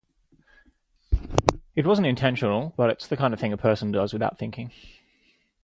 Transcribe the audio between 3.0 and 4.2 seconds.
the kind of thing a person does